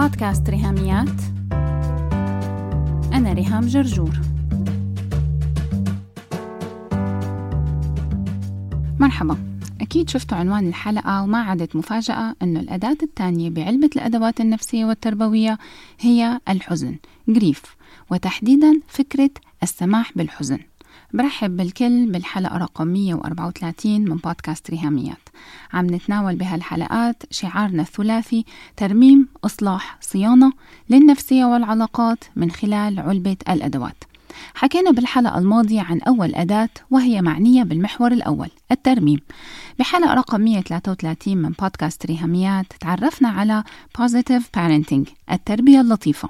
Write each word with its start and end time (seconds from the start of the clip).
بودكاست 0.00 0.50
ريهاميات. 0.50 1.20
أنا 3.12 3.32
ريهام 3.32 3.66
جرجور. 3.66 4.20
مرحبا. 9.00 9.36
أكيد 9.80 10.10
شفتوا 10.10 10.38
عنوان 10.38 10.68
الحلقة 10.68 11.22
وما 11.22 11.38
عادت 11.38 11.76
مفاجأة 11.76 12.34
أنه 12.42 12.60
الأداة 12.60 12.96
الثانية 13.02 13.50
بعلبة 13.50 13.90
الأدوات 13.96 14.40
النفسية 14.40 14.84
والتربوية 14.84 15.58
هي 16.00 16.40
الحزن 16.48 16.96
جريف 17.28 17.62
وتحديدا 18.10 18.80
فكرة 18.88 19.30
السماح 19.62 20.12
بالحزن. 20.16 20.58
برحب 21.12 21.56
بالكل 21.56 22.12
بالحلقة 22.12 22.58
رقم 22.58 22.86
134 22.86 24.00
من 24.00 24.16
بودكاست 24.16 24.70
ريهاميات. 24.70 25.28
عم 25.72 25.86
نتناول 25.86 26.36
بهالحلقات 26.36 27.22
شعارنا 27.30 27.82
الثلاثي 27.82 28.44
ترميم 28.76 29.28
إصلاح 29.44 29.98
صيانة 30.00 30.52
للنفسية 30.90 31.44
والعلاقات 31.44 32.24
من 32.36 32.50
خلال 32.50 33.00
علبة 33.00 33.36
الأدوات. 33.48 34.04
حكينا 34.54 34.90
بالحلقة 34.90 35.38
الماضية 35.38 35.80
عن 35.80 36.00
أول 36.00 36.34
أداة 36.34 36.68
وهي 36.90 37.22
معنية 37.22 37.62
بالمحور 37.62 38.12
الأول 38.12 38.48
الترميم. 38.72 39.20
بحلقة 39.78 40.14
رقم 40.14 40.40
133 40.40 41.36
من 41.36 41.50
بودكاست 41.50 42.06
ريهاميات 42.06 42.66
تعرفنا 42.80 43.28
على 43.28 43.64
Positive 43.98 44.42
Parenting 44.56 45.10
التربية 45.32 45.80
اللطيفة. 45.80 46.28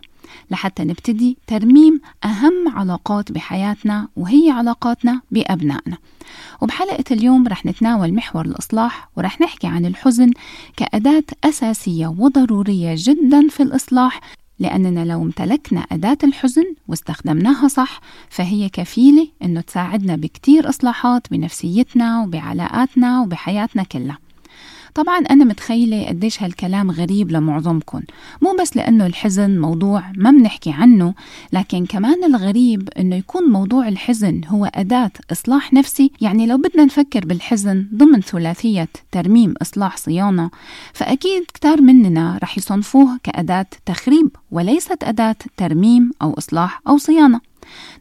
لحتى 0.51 0.84
نبتدي 0.84 1.39
ترميم 1.47 2.01
أهم 2.25 2.69
علاقات 2.69 3.33
بحياتنا 3.33 4.09
وهي 4.16 4.51
علاقاتنا 4.51 5.21
بأبنائنا. 5.30 5.98
وبحلقة 6.61 7.05
اليوم 7.11 7.48
رح 7.48 7.66
نتناول 7.66 8.15
محور 8.15 8.45
الإصلاح 8.45 9.09
ورح 9.16 9.41
نحكي 9.41 9.66
عن 9.66 9.87
الحزن 9.87 10.30
كأداة 10.77 11.24
أساسية 11.45 12.07
وضرورية 12.07 12.95
جدا 12.98 13.48
في 13.48 13.62
الإصلاح 13.62 14.21
لأننا 14.59 15.05
لو 15.05 15.23
امتلكنا 15.23 15.80
أداة 15.80 16.18
الحزن 16.24 16.74
واستخدمناها 16.88 17.68
صح 17.68 18.01
فهي 18.29 18.68
كفيلة 18.68 19.29
أنه 19.43 19.60
تساعدنا 19.60 20.16
بكتير 20.16 20.68
إصلاحات 20.68 21.30
بنفسيتنا 21.30 22.23
وبعلاقاتنا 22.23 23.21
وبحياتنا 23.21 23.83
كلها. 23.83 24.18
طبعا 24.95 25.19
أنا 25.19 25.45
متخيلة 25.45 26.07
قديش 26.07 26.43
هالكلام 26.43 26.91
غريب 26.91 27.30
لمعظمكم 27.33 28.01
مو 28.43 28.57
بس 28.60 28.77
لأنه 28.77 29.07
الحزن 29.07 29.60
موضوع 29.60 30.02
ما 30.16 30.30
بنحكي 30.30 30.73
عنه 30.73 31.15
لكن 31.52 31.87
كمان 31.87 32.24
الغريب 32.24 32.88
أنه 32.99 33.16
يكون 33.16 33.43
موضوع 33.45 33.88
الحزن 33.88 34.41
هو 34.46 34.71
أداة 34.74 35.11
إصلاح 35.33 35.73
نفسي. 35.73 36.13
يعني 36.21 36.46
لو 36.46 36.57
بدنا 36.57 36.85
نفكر 36.85 37.27
بالحزن 37.27 37.87
ضمن 37.95 38.21
ثلاثية 38.21 38.88
ترميم 39.13 39.55
إصلاح 39.63 39.96
صيانة 39.96 40.51
فأكيد 40.93 41.45
كتار 41.55 41.80
مننا 41.80 42.38
رح 42.43 42.59
يصنفوه 42.59 43.18
كأداة 43.23 43.66
تخريب 43.87 44.37
وليست 44.51 45.05
أداة 45.05 45.37
ترميم 45.57 46.11
أو 46.23 46.35
إصلاح 46.38 46.80
أو 46.88 46.99
صيانة. 46.99 47.49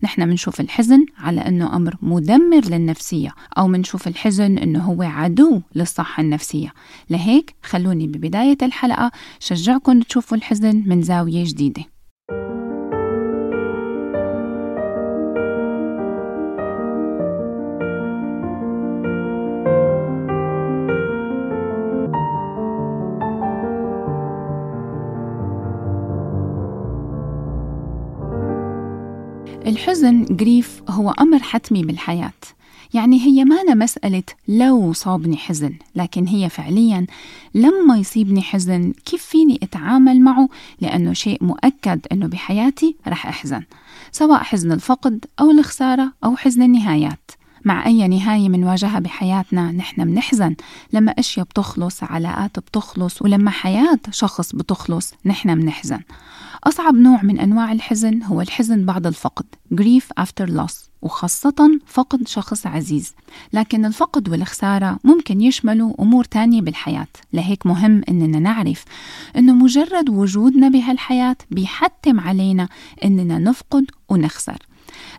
نحن 0.04 0.30
منشوف 0.30 0.62
الحزن 0.62 1.06
على 1.18 1.42
أنه 1.42 1.76
أمر 1.76 1.96
مدمر 2.02 2.66
للنفسية 2.66 3.34
أو 3.58 3.68
منشوف 3.68 4.08
الحزن 4.08 4.58
أنه 4.58 4.84
هو 4.84 5.02
عدو 5.02 5.62
للصحة 5.76 6.22
النفسية. 6.22 6.74
لهيك 7.10 7.56
خلوني 7.64 8.08
ببداية 8.08 8.58
الحلقة 8.62 9.12
شجعكم 9.40 10.02
تشوفوا 10.02 10.38
الحزن 10.38 10.84
من 10.86 11.02
زاوية 11.02 11.44
جديدة. 11.48 11.84
الحزن 29.70 30.26
جريف 30.26 30.82
هو 30.90 31.10
أمر 31.10 31.40
حتمي 31.40 31.84
بالحياة. 31.84 32.32
يعني 32.94 33.22
هي 33.22 33.46
ما 33.46 33.76
مسألة 33.76 34.24
لو 34.48 34.94
صابني 34.94 35.38
حزن 35.38 35.74
لكن 35.96 36.28
هي 36.28 36.50
فعليا 36.50 37.06
لما 37.56 37.98
يصيبني 37.98 38.42
حزن 38.42 38.94
كيف 39.06 39.24
فيني 39.24 39.60
أتعامل 39.64 40.22
معه؟ 40.22 40.50
لأنه 40.82 41.14
شيء 41.14 41.44
مؤكد 41.44 42.00
أنه 42.12 42.28
بحياتي 42.28 42.96
رح 43.08 43.28
أحزن 43.28 43.64
سواء 44.12 44.44
حزن 44.44 44.72
الفقد 44.72 45.26
أو 45.40 45.52
الخسارة 45.52 46.14
أو 46.24 46.36
حزن 46.36 46.62
النهايات. 46.62 47.32
مع 47.66 47.86
أي 47.86 48.08
نهاية 48.08 48.50
منواجهها 48.50 49.00
بحياتنا 49.00 49.72
نحن 49.72 50.02
منحزن. 50.02 50.56
لما 50.94 51.12
أشياء 51.12 51.46
بتخلص 51.46 52.04
علاقات 52.04 52.60
بتخلص 52.60 53.22
ولما 53.22 53.52
حياة 53.52 54.00
شخص 54.12 54.56
بتخلص 54.56 55.14
نحن 55.26 55.58
منحزن. 55.58 56.00
أصعب 56.64 56.96
نوع 56.96 57.22
من 57.24 57.40
أنواع 57.40 57.72
الحزن 57.72 58.24
هو 58.24 58.42
الحزن 58.42 58.86
بعد 58.86 59.08
الفقد 59.08 59.46
grief 59.74 60.24
after 60.24 60.50
loss 60.50 60.90
وخاصة 61.02 61.80
فقد 61.86 62.28
شخص 62.28 62.68
عزيز. 62.68 63.14
لكن 63.54 63.86
الفقد 63.86 64.30
والخسارة 64.30 65.00
ممكن 65.04 65.42
يشملوا 65.42 65.94
أمور 66.00 66.24
تانية 66.24 66.62
بالحياة 66.62 67.08
لهيك 67.34 67.66
مهم 67.66 68.02
أننا 68.10 68.40
نعرف 68.40 68.86
أنه 69.38 69.54
مجرد 69.54 70.10
وجودنا 70.10 70.70
بهالحياة 70.70 71.38
بيحتم 71.52 72.20
علينا 72.20 72.68
أننا 73.06 73.40
نفقد 73.40 73.86
ونخسر. 74.10 74.69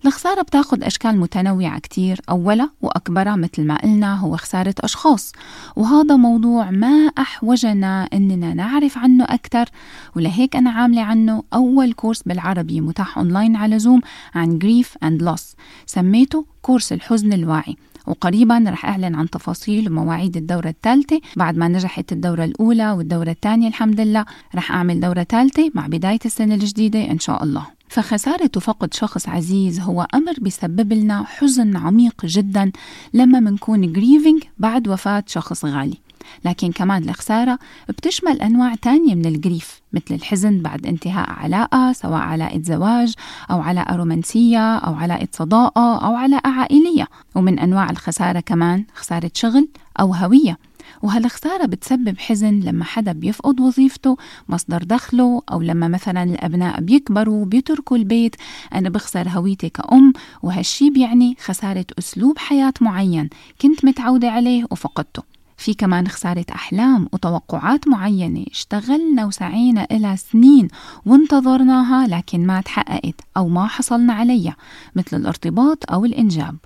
الخسارة 0.06 0.42
بتاخد 0.42 0.84
أشكال 0.84 1.20
متنوعة 1.20 1.78
كتير 1.78 2.20
أولها 2.30 2.70
وأكبرها 2.82 3.36
مثل 3.36 3.64
ما 3.64 3.76
قلنا 3.76 4.16
هو 4.16 4.36
خسارة 4.36 4.74
أشخاص 4.80 5.32
وهذا 5.76 6.16
موضوع 6.16 6.70
ما 6.70 7.10
أحوجنا 7.18 8.08
أننا 8.12 8.54
نعرف 8.54 8.98
عنه 8.98 9.24
أكثر 9.24 9.68
ولهيك 10.16 10.56
أنا 10.56 10.70
عاملة 10.70 11.02
عنه 11.02 11.42
أول 11.54 11.92
كورس 11.92 12.22
بالعربي 12.22 12.80
متاح 12.80 13.18
أونلاين 13.18 13.56
على 13.56 13.78
زوم 13.78 14.00
عن 14.34 14.58
grief 14.58 15.06
and 15.06 15.22
loss 15.22 15.42
سميته 15.86 16.46
كورس 16.62 16.92
الحزن 16.92 17.32
الواعي 17.32 17.76
وقريبا 18.06 18.64
رح 18.68 18.86
أعلن 18.86 19.14
عن 19.14 19.30
تفاصيل 19.30 19.90
ومواعيد 19.90 20.36
الدورة 20.36 20.68
الثالثة 20.68 21.20
بعد 21.36 21.56
ما 21.56 21.68
نجحت 21.68 22.12
الدورة 22.12 22.44
الأولى 22.44 22.90
والدورة 22.92 23.30
الثانية 23.30 23.68
الحمد 23.68 24.00
لله 24.00 24.24
رح 24.54 24.72
أعمل 24.72 25.00
دورة 25.00 25.22
ثالثة 25.22 25.70
مع 25.74 25.86
بداية 25.86 26.18
السنة 26.24 26.54
الجديدة 26.54 27.10
إن 27.10 27.18
شاء 27.18 27.44
الله. 27.44 27.79
فخسارة 27.90 28.50
فقد 28.60 28.94
شخص 28.94 29.28
عزيز 29.28 29.80
هو 29.80 30.06
أمر 30.14 30.32
بيسبب 30.38 30.92
لنا 30.92 31.24
حزن 31.24 31.76
عميق 31.76 32.26
جدا 32.26 32.72
لما 33.14 33.40
منكون 33.40 33.92
grieving 33.94 34.46
بعد 34.58 34.88
وفاة 34.88 35.24
شخص 35.26 35.64
غالي. 35.64 35.96
لكن 36.44 36.72
كمان 36.72 37.08
الخسارة 37.08 37.58
بتشمل 37.88 38.40
أنواع 38.40 38.74
تانية 38.74 39.14
من 39.14 39.26
الجريف 39.26 39.80
مثل 39.92 40.14
الحزن 40.14 40.62
بعد 40.62 40.86
انتهاء 40.86 41.30
علاقة 41.30 41.92
سواء 41.92 42.20
علاقة 42.20 42.62
زواج 42.62 43.14
أو 43.50 43.60
علاقة 43.60 43.96
رومانسية 43.96 44.76
أو 44.76 44.94
علاقة 44.94 45.28
صداقة 45.32 46.06
أو 46.06 46.14
علاقة 46.14 46.50
عائلية. 46.50 47.08
ومن 47.34 47.58
أنواع 47.58 47.90
الخسارة 47.90 48.40
كمان 48.40 48.84
خسارة 48.94 49.30
شغل 49.34 49.68
أو 50.00 50.14
هوية. 50.14 50.58
وهالخسارة 51.02 51.66
بتسبب 51.66 52.18
حزن 52.18 52.60
لما 52.60 52.84
حدا 52.84 53.12
بيفقد 53.12 53.60
وظيفته 53.60 54.16
مصدر 54.48 54.82
دخله 54.82 55.42
أو 55.52 55.62
لما 55.62 55.88
مثلا 55.88 56.22
الأبناء 56.22 56.80
بيكبروا 56.80 57.44
بيتركوا 57.44 57.96
البيت. 57.96 58.36
أنا 58.74 58.88
بخسر 58.88 59.28
هويتي 59.28 59.68
كأم 59.68 60.12
وهالشي 60.42 60.90
بيعني 60.90 61.36
خسارة 61.44 61.86
أسلوب 61.98 62.38
حياة 62.38 62.74
معين 62.80 63.28
كنت 63.62 63.84
متعودة 63.84 64.30
عليه 64.30 64.64
وفقدته. 64.70 65.22
في 65.56 65.74
كمان 65.74 66.08
خسارة 66.08 66.46
أحلام 66.54 67.08
وتوقعات 67.12 67.88
معينة 67.88 68.44
اشتغلنا 68.50 69.26
وسعينا 69.26 69.86
إلى 69.90 70.16
سنين 70.16 70.68
وانتظرناها 71.06 72.06
لكن 72.06 72.46
ما 72.46 72.60
تحققت 72.60 73.20
أو 73.36 73.48
ما 73.48 73.66
حصلنا 73.66 74.12
عليها 74.12 74.56
مثل 74.96 75.16
الارتباط 75.16 75.92
أو 75.92 76.04
الإنجاب. 76.04 76.56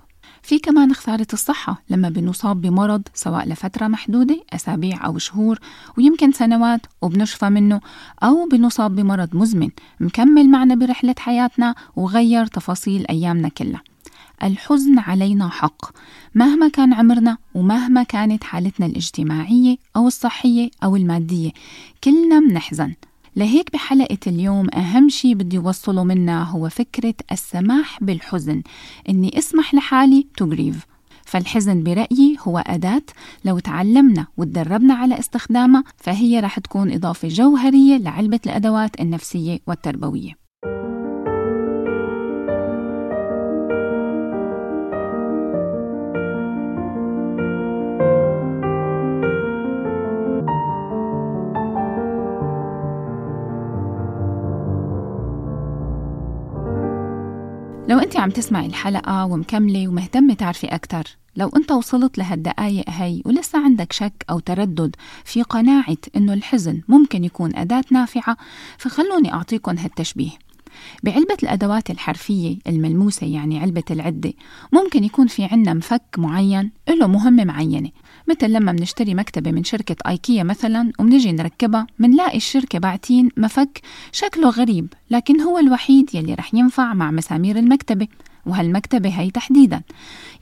في 0.45 0.59
كمان 0.59 0.93
خسارة 0.93 1.27
الصحة 1.33 1.81
لما 1.89 2.09
بنصاب 2.09 2.61
بمرض 2.61 3.01
سواء 3.13 3.47
لفترة 3.47 3.87
محدودة 3.87 4.43
أسابيع 4.53 5.05
أو 5.05 5.17
شهور 5.17 5.59
ويمكن 5.97 6.31
سنوات 6.31 6.81
وبنشفى 7.01 7.49
منه 7.49 7.81
أو 8.23 8.47
بنصاب 8.51 8.95
بمرض 8.95 9.35
مزمن 9.35 9.69
مكمل 9.99 10.49
معنا 10.49 10.75
برحلة 10.75 11.15
حياتنا 11.19 11.75
وغير 11.95 12.45
تفاصيل 12.45 13.05
أيامنا 13.09 13.49
كلها. 13.49 13.81
الحزن 14.43 14.99
علينا 14.99 15.49
حق. 15.49 15.85
مهما 16.35 16.67
كان 16.67 16.93
عمرنا 16.93 17.37
ومهما 17.53 18.03
كانت 18.03 18.43
حالتنا 18.43 18.85
الاجتماعية 18.85 19.77
أو 19.95 20.07
الصحية 20.07 20.69
أو 20.83 20.95
المادية 20.95 21.51
كلنا 22.03 22.39
منحزن 22.39 22.93
لهيك 23.35 23.71
بحلقة 23.73 24.17
اليوم 24.27 24.67
أهم 24.73 25.09
شي 25.09 25.35
بدي 25.35 25.57
وصله 25.59 26.03
منا 26.03 26.43
هو 26.43 26.69
فكرة 26.69 27.13
السماح 27.31 28.03
بالحزن. 28.03 28.63
إني 29.09 29.37
أسمح 29.37 29.73
لحالي 29.73 30.27
تجريف 30.37 30.85
فالحزن 31.25 31.83
برأيي 31.83 32.37
هو 32.39 32.57
أداة 32.57 33.01
لو 33.45 33.59
تعلمنا 33.59 34.27
وتدربنا 34.37 34.93
على 34.93 35.19
استخدامها 35.19 35.83
فهي 35.97 36.39
رح 36.39 36.59
تكون 36.59 36.91
إضافة 36.91 37.27
جوهرية 37.27 37.97
لعلبة 37.97 38.39
الأدوات 38.45 39.01
النفسية 39.01 39.59
والتربوية. 39.67 40.44
لو 58.05 58.09
أنت 58.11 58.19
عم 58.19 58.29
تسمعي 58.29 58.65
الحلقة 58.65 59.25
ومكملة 59.25 59.87
ومهتمة 59.87 60.33
تعرفي 60.33 60.67
أكثر 60.67 61.03
لو 61.35 61.49
أنت 61.55 61.71
وصلت 61.71 62.17
لهالدقايق 62.17 62.89
هي 62.89 63.21
ولسه 63.25 63.59
عندك 63.59 63.93
شك 63.93 64.25
أو 64.29 64.39
تردد 64.39 64.95
في 65.23 65.41
قناعة 65.41 65.97
أنه 66.15 66.33
الحزن 66.33 66.81
ممكن 66.87 67.23
يكون 67.23 67.55
أداة 67.55 67.83
نافعة 67.91 68.37
فخلوني 68.77 69.33
أعطيكم 69.33 69.77
هالتشبيه. 69.77 70.44
بعلبة 71.03 71.37
الأدوات 71.43 71.89
الحرفية 71.89 72.57
الملموسة 72.67 73.27
يعني 73.27 73.59
علبة 73.59 73.83
العدة 73.91 74.33
ممكن 74.73 75.03
يكون 75.03 75.27
في 75.27 75.45
عنا 75.45 75.73
مفك 75.73 76.01
معين 76.17 76.71
له 76.89 77.07
مهمة 77.07 77.43
معينة 77.43 77.89
مثل 78.27 78.53
لما 78.53 78.71
بنشتري 78.71 79.15
مكتبة 79.15 79.51
من 79.51 79.63
شركة 79.63 79.95
آيكيا 80.07 80.43
مثلا 80.43 80.91
وبنجي 80.99 81.31
نركبها 81.31 81.87
بنلاقي 81.99 82.37
الشركة 82.37 82.79
باعتين 82.79 83.29
مفك 83.37 83.81
شكله 84.11 84.49
غريب 84.49 84.93
لكن 85.11 85.41
هو 85.41 85.57
الوحيد 85.57 86.15
يلي 86.15 86.33
رح 86.33 86.53
ينفع 86.53 86.93
مع 86.93 87.11
مسامير 87.11 87.59
المكتبة 87.59 88.07
وهالمكتبة 88.45 89.09
هي 89.09 89.31
تحديدا. 89.31 89.81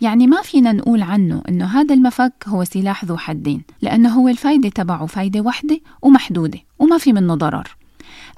يعني 0.02 0.28
ما 0.28 0.42
فينا 0.42 0.72
نقول 0.72 1.02
عنه 1.02 1.42
إنه 1.50 1.66
هذا 1.66 1.96
المفك 1.96 2.34
هو 2.48 2.64
سلاح 2.64 3.06
ذو 3.06 3.18
حدين 3.18 3.62
لأنه 3.82 4.10
هو 4.10 4.28
الفايدة 4.28 4.70
تبعه 4.70 5.06
فايدة 5.06 5.42
وحدة 5.42 5.80
ومحدودة 6.02 6.60
وما 6.80 6.98
في 6.98 7.14
منه 7.14 7.36
ضرر. 7.36 7.76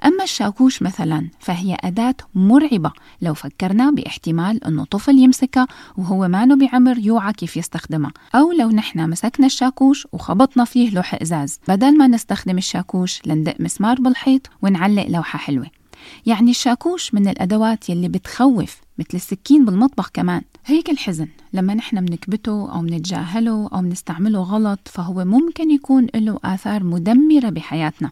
أما 0.04 0.24
الشاكوش 0.24 0.82
مثلا 0.82 1.28
فهي 1.40 1.76
أداة 1.80 2.14
مرعبة. 2.34 2.92
لو 3.22 3.34
فكرنا 3.34 3.90
باحتمال 3.90 4.64
أنه 4.64 4.84
طفل 4.84 5.18
يمسكها 5.18 5.66
وهو 5.96 6.28
مانو 6.28 6.56
بعمر 6.56 6.98
يوعى 6.98 7.32
كيف 7.32 7.56
يستخدمها. 7.56 8.12
أو 8.34 8.52
لو 8.52 8.70
نحن 8.70 9.10
مسكنا 9.10 9.46
الشاكوش 9.46 10.06
وخبطنا 10.12 10.64
فيه 10.64 10.90
لوح 10.90 11.14
إزاز. 11.22 11.60
بدل 11.68 11.98
ما 11.98 12.06
نستخدم 12.06 12.58
الشاكوش 12.58 13.20
لندق 13.26 13.54
مسمار 13.60 14.00
بالحيط 14.00 14.50
ونعلق 14.62 15.06
لوحة 15.08 15.38
حلوة. 15.38 15.66
يعني 16.26 16.50
الشاكوش 16.50 17.14
من 17.14 17.28
الأدوات 17.28 17.88
يلي 17.88 18.08
بتخوف 18.08 18.76
مثل 18.98 19.08
السكين 19.14 19.64
بالمطبخ 19.64 20.10
كمان. 20.14 20.42
هيك 20.66 20.90
الحزن 20.90 21.28
لما 21.52 21.74
نحن 21.74 22.04
بنكبته 22.04 22.72
أو 22.72 22.82
منتجاهله 22.82 23.68
أو 23.72 23.80
بنستعمله 23.80 24.42
غلط 24.42 24.80
فهو 24.84 25.24
ممكن 25.24 25.70
يكون 25.70 26.06
له 26.14 26.38
آثار 26.44 26.84
مدمرة 26.84 27.48
بحياتنا. 27.50 28.10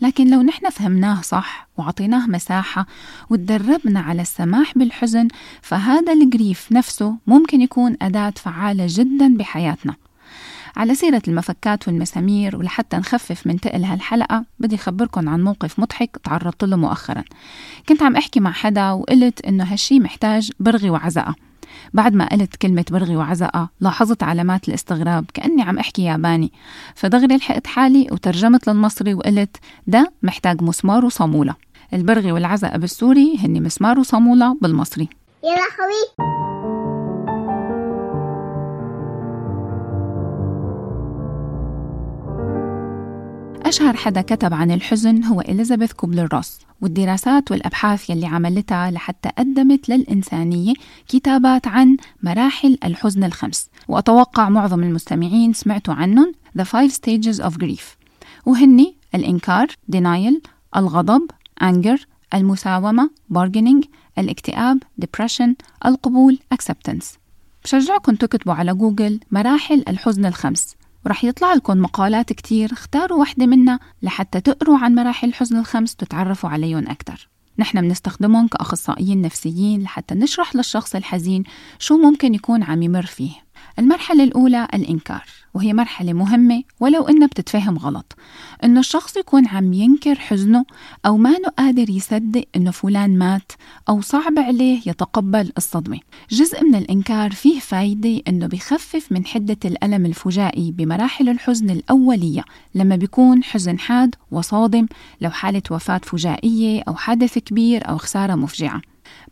لكن 0.00 0.30
لو 0.30 0.42
نحن 0.42 0.70
فهمناه 0.70 1.20
صح 1.20 1.68
وعطيناه 1.76 2.26
مساحة 2.26 2.86
وتدربنا 3.30 4.00
على 4.00 4.22
السماح 4.22 4.78
بالحزن 4.78 5.28
فهذا 5.62 6.12
الجريف 6.12 6.72
نفسه 6.72 7.16
ممكن 7.26 7.60
يكون 7.60 7.96
أداة 8.02 8.34
فعالة 8.36 8.86
جدا 8.88 9.36
بحياتنا. 9.36 9.94
على 10.76 10.94
سيرة 10.94 11.22
المفكات 11.28 11.88
والمسامير 11.88 12.56
ولحتى 12.56 12.96
نخفف 12.96 13.46
من 13.46 13.60
تقل 13.60 13.84
هالحلقة 13.84 14.44
بدي 14.58 14.74
أخبركم 14.74 15.28
عن 15.28 15.44
موقف 15.44 15.78
مضحك 15.78 16.16
تعرضت 16.24 16.64
له 16.64 16.76
مؤخرا. 16.76 17.24
كنت 17.88 18.02
عم 18.02 18.16
أحكي 18.16 18.40
مع 18.40 18.52
حدا 18.52 18.90
وقلت 18.90 19.40
إنه 19.40 19.64
هالشي 19.64 20.00
محتاج 20.00 20.50
برغي 20.60 20.90
وعزقة 20.90 21.34
بعد 21.94 22.14
ما 22.14 22.28
قلت 22.28 22.56
كلمة 22.56 22.84
برغي 22.90 23.16
وعزقة 23.16 23.68
لاحظت 23.80 24.22
علامات 24.22 24.68
الاستغراب 24.68 25.24
كأني 25.34 25.62
عم 25.62 25.78
أحكي 25.78 26.02
ياباني. 26.02 26.52
فدغري 26.94 27.36
لحقت 27.36 27.66
حالي 27.66 28.08
وترجمت 28.12 28.68
للمصري 28.68 29.14
وقلت 29.14 29.56
ده 29.86 30.12
محتاج 30.22 30.62
مسمار 30.62 31.04
وصامولة. 31.04 31.54
البرغي 31.92 32.32
والعزقة 32.32 32.78
بالسوري 32.78 33.38
هني 33.38 33.60
مسمار 33.60 33.98
وصامولة 33.98 34.56
بالمصري. 34.60 35.08
يا 35.44 35.50
لهوي 35.50 36.95
أشهر 43.66 43.96
حدا 43.96 44.20
كتب 44.20 44.54
عن 44.54 44.70
الحزن 44.70 45.24
هو 45.24 45.40
إليزابيث 45.40 45.92
كوبلر 45.92 46.28
روس 46.32 46.58
والدراسات 46.80 47.50
والأبحاث 47.50 48.10
يلي 48.10 48.26
عملتها 48.26 48.90
لحتى 48.90 49.28
قدمت 49.38 49.88
للإنسانية 49.88 50.74
كتابات 51.08 51.66
عن 51.66 51.96
مراحل 52.22 52.78
الحزن 52.84 53.24
الخمس 53.24 53.70
وأتوقع 53.88 54.48
معظم 54.48 54.82
المستمعين 54.82 55.52
سمعتوا 55.52 55.94
عنهم 55.94 56.32
The 56.58 56.62
Five 56.62 56.92
Stages 56.92 57.42
of 57.42 57.52
Grief 57.64 57.82
وهني 58.46 58.96
الإنكار 59.14 59.66
Denial 59.96 60.40
الغضب 60.76 61.30
Anger 61.64 62.00
المساومة 62.34 63.10
Bargaining 63.34 63.86
الاكتئاب 64.18 64.82
Depression 65.02 65.50
القبول 65.86 66.38
Acceptance. 66.54 67.06
بشجعكم 67.64 68.14
تكتبوا 68.14 68.54
على 68.54 68.74
جوجل 68.74 69.20
مراحل 69.30 69.84
الحزن 69.88 70.26
الخمس. 70.26 70.76
ورح 71.06 71.24
يطلع 71.24 71.54
لكم 71.54 71.78
مقالات 71.78 72.32
كتير 72.32 72.72
اختاروا 72.72 73.18
واحدة 73.18 73.46
منها 73.46 73.80
لحتى 74.02 74.40
تقروا 74.40 74.78
عن 74.78 74.94
مراحل 74.94 75.28
الحزن 75.28 75.58
الخمس 75.58 75.92
وتتعرفوا 75.92 76.50
عليهم 76.50 76.88
أكثر 76.88 77.28
نحن 77.58 77.80
بنستخدمهم 77.80 78.48
كأخصائيين 78.48 79.22
نفسيين 79.22 79.82
لحتى 79.82 80.14
نشرح 80.14 80.56
للشخص 80.56 80.94
الحزين 80.94 81.44
شو 81.78 81.96
ممكن 81.96 82.34
يكون 82.34 82.62
عم 82.62 82.82
يمر 82.82 83.06
فيه. 83.06 83.45
المرحلة 83.78 84.24
الأولى 84.24 84.68
الإنكار 84.74 85.24
وهي 85.54 85.72
مرحلة 85.72 86.12
مهمة 86.12 86.62
ولو 86.80 87.02
إنها 87.08 87.26
بتتفهم 87.26 87.78
غلط 87.78 88.16
إنه 88.64 88.80
الشخص 88.80 89.16
يكون 89.16 89.48
عم 89.48 89.72
ينكر 89.72 90.14
حزنه 90.14 90.64
أو 91.06 91.16
ما 91.16 91.36
قادر 91.58 91.90
يصدق 91.90 92.44
إنه 92.56 92.70
فلان 92.70 93.18
مات 93.18 93.52
أو 93.88 94.00
صعب 94.00 94.38
عليه 94.38 94.80
يتقبل 94.86 95.52
الصدمة. 95.56 96.00
جزء 96.30 96.64
من 96.64 96.74
الإنكار 96.74 97.30
فيه 97.30 97.60
فايدة 97.60 98.22
إنه 98.28 98.46
بخفف 98.46 99.12
من 99.12 99.26
حدة 99.26 99.56
الألم 99.64 100.06
الفجائي 100.06 100.72
بمراحل 100.72 101.28
الحزن 101.28 101.70
الأولية 101.70 102.44
لما 102.74 102.96
بيكون 102.96 103.44
حزن 103.44 103.78
حاد 103.78 104.14
وصادم 104.30 104.86
لو 105.20 105.30
حالة 105.30 105.62
وفاة 105.70 106.00
فجائية 106.04 106.82
أو 106.88 106.94
حدث 106.94 107.38
كبير 107.38 107.88
أو 107.88 107.96
خسارة 107.96 108.34
مفجعة. 108.34 108.80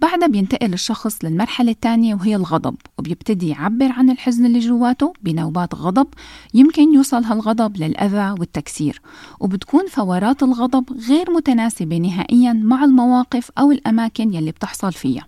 بعدها 0.04 0.28
بينتقل 0.28 0.72
الشخص 0.72 1.24
للمرحلة 1.24 1.70
الثانية 1.70 2.14
وهي 2.14 2.36
الغضب 2.36 2.74
وبيبتدي 2.98 3.48
يعبر 3.48 3.92
عن 3.92 4.10
الحزن 4.10 4.46
اللي 4.46 4.58
جواته 4.58 5.12
بنوبات 5.22 5.74
غضب 5.74 6.06
يمكن 6.54 6.94
يوصل 6.94 7.24
هالغضب 7.24 7.76
للأذى 7.76 8.34
والتكسير. 8.40 9.00
وبتكون 9.40 9.86
فورات 9.86 10.42
الغضب 10.42 10.92
غير 11.08 11.30
متناسبة 11.30 11.96
نهائيا 11.96 12.52
مع 12.52 12.84
المواقف 12.84 13.50
أو 13.58 13.72
الأماكن 13.72 14.34
يلي 14.34 14.50
بتحصل 14.50 14.92
فيها. 14.92 15.26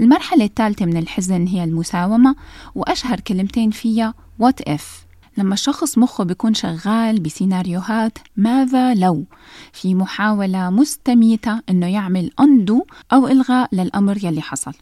المرحلة 0.00 0.44
الثالثة 0.44 0.86
من 0.86 0.96
الحزن 0.96 1.46
هي 1.46 1.64
المساومة 1.64 2.36
وأشهر 2.74 3.20
كلمتين 3.20 3.70
فيها 3.70 4.14
what 4.42 4.72
if. 4.72 5.07
لما 5.38 5.54
الشخص 5.54 5.98
مخه 5.98 6.24
بيكون 6.24 6.54
شغال 6.54 7.20
بسيناريوهات 7.20 8.18
ماذا 8.36 8.94
لو؟ 8.94 9.24
في 9.72 9.94
محاولة 9.94 10.70
مستميتة 10.70 11.60
إنه 11.70 11.86
يعمل 11.86 12.30
أندو 12.40 12.84
أو 13.12 13.28
إلغاء 13.28 13.68
للأمر 13.72 14.24
يلي 14.24 14.42
حصل. 14.42 14.72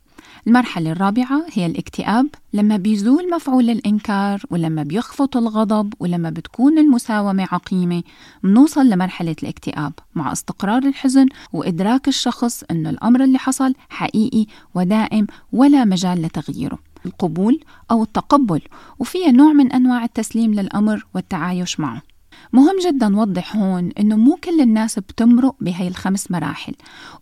المرحلة 0.46 0.92
الرابعة 0.92 1.46
هي 1.52 1.66
الاكتئاب. 1.66 2.26
لما 2.52 2.76
بيزول 2.76 3.30
مفعول 3.30 3.70
الإنكار 3.70 4.42
ولما 4.50 4.82
بيخفط 4.82 5.36
الغضب 5.36 5.94
ولما 6.00 6.30
بتكون 6.30 6.78
المساومة 6.78 7.48
عقيمة 7.52 8.02
منوصل 8.42 8.88
لمرحلة 8.88 9.36
الاكتئاب. 9.42 9.92
مع 10.14 10.32
استقرار 10.32 10.82
الحزن 10.82 11.26
وإدراك 11.52 12.08
الشخص 12.08 12.64
أنه 12.70 12.90
الأمر 12.90 13.24
اللي 13.24 13.38
حصل 13.38 13.74
حقيقي 13.88 14.46
ودائم 14.74 15.26
ولا 15.52 15.84
مجال 15.84 16.22
لتغييره. 16.22 16.85
القبول 17.06 17.60
أو 17.90 18.02
التقبل 18.02 18.60
وفيها 18.98 19.30
نوع 19.30 19.52
من 19.52 19.72
أنواع 19.72 20.04
التسليم 20.04 20.54
للأمر 20.54 21.06
والتعايش 21.14 21.80
معه. 21.80 22.02
مهم 22.52 22.76
جدا 22.86 23.08
نوضح 23.08 23.56
هون 23.56 23.90
إنه 24.00 24.16
مو 24.16 24.36
كل 24.44 24.60
الناس 24.60 24.98
بتمرق 24.98 25.56
بهي 25.60 25.88
الخمس 25.88 26.30
مراحل 26.30 26.72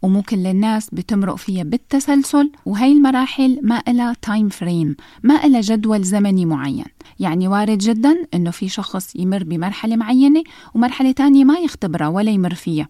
ومو 0.03 0.23
كل 0.23 0.47
الناس 0.47 0.91
بتمرق 0.93 1.35
فيها 1.35 1.65
بالتسلسل 1.65 2.51
وهي 2.67 2.93
المراحل 2.93 3.61
ما 3.63 3.83
إلها 3.89 4.17
time 4.23 4.49
frame 4.49 4.97
ما 5.23 5.45
إلها 5.47 5.61
جدول 5.61 6.03
زمني 6.03 6.47
معين. 6.47 6.85
يعني 7.21 7.49
وارد 7.49 7.79
جدا 7.79 8.27
إنه 8.35 8.51
في 8.51 8.69
شخص 8.69 9.17
يمر 9.17 9.45
بمرحلة 9.45 9.97
معينة 9.97 10.43
ومرحلة 10.75 11.13
تانية 11.13 11.45
ما 11.45 11.59
يختبرها 11.59 12.09
ولا 12.09 12.31
يمر 12.31 12.55
فيها. 12.55 12.89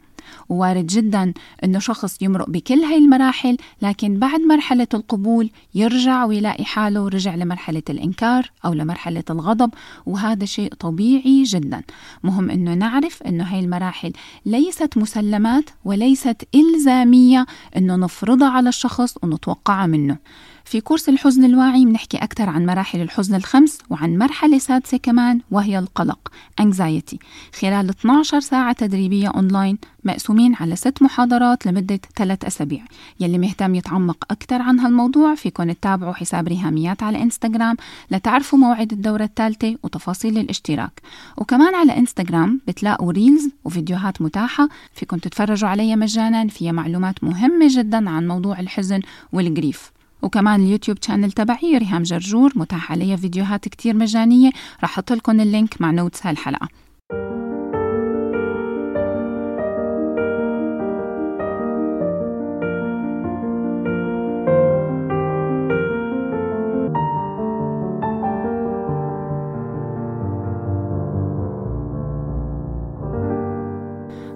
ووارد 0.48 0.86
جدا 0.86 1.32
إنه 1.64 1.78
شخص 1.78 2.22
يمرق 2.22 2.50
بكل 2.50 2.74
هاي 2.78 2.98
المراحل 2.98 3.56
لكن 3.82 4.18
بعد 4.18 4.40
مرحلة 4.40 4.86
القبول 4.94 5.50
يرجع 5.74 6.24
ويلاقي 6.24 6.64
حاله 6.64 7.08
رجع 7.08 7.34
لمرحلة 7.34 7.82
الإنكار 7.90 8.50
أو 8.64 8.72
لمرحلة 8.72 9.24
الغضب 9.30 9.70
وهذا 10.06 10.44
شيء 10.44 10.74
طبيعي 10.74 11.42
جدا. 11.42 11.82
مهم 12.24 12.50
إنه 12.50 12.74
نعرف 12.74 13.22
إنه 13.22 13.44
هاي 13.44 13.60
المراحل 13.60 14.12
ليست 14.46 14.98
مسلمات 14.98 15.70
وليست 15.84 16.48
إلزامية 16.54 17.46
إنه 17.76 17.96
نفرضها 17.96 18.48
على 18.48 18.68
الشخص 18.68 19.14
ونتوقعها 19.22 19.86
منه. 19.86 20.18
في 20.64 20.80
كورس 20.80 21.08
الحزن 21.08 21.44
الواعي 21.44 21.84
بنحكي 21.84 22.16
أكثر 22.16 22.48
عن 22.48 22.66
مراحل 22.66 23.00
الحزن 23.00 23.34
الخمس 23.34 23.78
وعن 23.90 24.18
مرحلة 24.18 24.58
سادسة 24.58 24.96
كمان 24.96 25.40
وهي 25.50 25.78
القلق 25.78 26.28
anxiety. 26.62 27.16
خلال 27.60 27.88
12 27.88 28.40
ساعة 28.40 28.72
تدريبية 28.72 29.28
أونلاين 29.28 29.78
مقسومين 30.04 30.54
على 30.54 30.76
ست 30.76 31.02
محاضرات 31.02 31.66
لمدة 31.66 32.00
ثلاث 32.16 32.44
أسابيع. 32.44 32.84
يلي 33.20 33.38
مهتم 33.38 33.74
يتعمق 33.74 34.24
أكثر 34.30 34.62
عن 34.62 34.80
هالموضوع 34.80 35.34
فيكن 35.34 35.74
تتابعوا 35.80 36.12
حساب 36.12 36.48
ريهاميات 36.48 37.02
على 37.02 37.22
إنستغرام 37.22 37.76
لتعرفوا 38.10 38.58
موعد 38.58 38.92
الدورة 38.92 39.24
الثالثة 39.24 39.76
وتفاصيل 39.82 40.38
الاشتراك. 40.38 41.02
وكمان 41.36 41.74
على 41.74 41.96
إنستغرام 41.96 42.60
بتلاقوا 42.68 43.12
reels 43.12 43.48
وفيديوهات 43.64 44.22
متاحة. 44.22 44.68
فيكن 44.94 45.20
تتفرجوا 45.20 45.68
عليها 45.68 45.96
مجانا 45.96 46.48
فيها 46.48 46.72
معلومات 46.72 47.24
مهمة 47.24 47.66
جدا 47.70 48.10
عن 48.10 48.28
موضوع 48.28 48.60
الحزن 48.60 49.00
وال 49.32 49.50
grief 49.50 49.94
وكمان 50.24 50.60
اليوتيوب 50.60 50.98
channel 51.00 51.32
تبعي 51.32 51.78
ريهام 51.78 52.02
جرجور 52.02 52.52
متاح 52.56 52.92
عليها 52.92 53.16
فيديوهات 53.16 53.68
كتير 53.68 53.96
مجانية. 53.96 54.48
رح 54.48 54.84
أحط 54.84 55.12
لكم 55.12 55.40
ال 55.40 55.48
link 55.48 55.80
مع 55.80 55.90
notes 55.90 56.26
هالحلقة. 56.26 56.83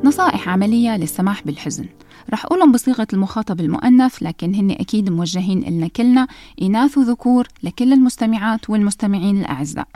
نصائح 0.04 0.48
عملية 0.48 0.96
للسماح 0.96 1.42
بالحزن. 1.42 1.86
رح 2.30 2.44
أقولهم 2.44 2.72
بصيغة 2.72 3.06
المخاطب 3.12 3.60
المؤنث 3.60 4.22
لكن 4.22 4.54
هن 4.54 4.70
أكيد 4.70 5.10
موجهين 5.10 5.58
إلنا 5.66 5.88
كلنا. 5.88 6.26
إناث 6.62 6.98
وذكور 6.98 7.48
لكل 7.62 7.92
المستمعات 7.92 8.70
والمستمعين 8.70 9.40
الأعزاء. 9.40 9.88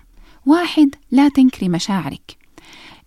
واحد 0.46 0.94
لا 1.10 1.28
تنكري 1.28 1.68
مشاعرك. 1.68 2.36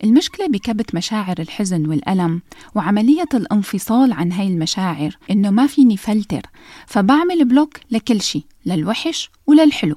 المشكلة 0.04 0.46
بكبت 0.46 0.94
مشاعر 0.94 1.36
الحزن 1.38 1.86
والألم 1.86 2.42
وعملية 2.74 3.28
الانفصال 3.34 4.12
عن 4.12 4.32
هاي 4.32 4.48
المشاعر 4.48 5.16
إنه 5.30 5.50
ما 5.50 5.66
فيني 5.66 5.96
فلتر 5.96 6.42
فبعمل 6.86 7.44
block 7.44 7.78
لكل 7.90 8.20
شيء 8.20 8.44
للوحش 8.66 9.30
وللحلو. 9.46 9.96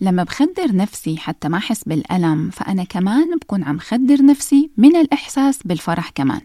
لما 0.00 0.22
بخدر 0.22 0.76
نفسي 0.76 1.16
حتى 1.16 1.48
ما 1.48 1.58
أحس 1.58 1.84
بالألم 1.84 2.50
فأنا 2.50 2.84
كمان 2.84 3.36
بكون 3.36 3.64
عم 3.64 3.78
خدر 3.78 4.24
نفسي 4.24 4.70
من 4.76 4.96
الإحساس 4.96 5.58
بالفرح 5.64 6.10
كمان. 6.10 6.40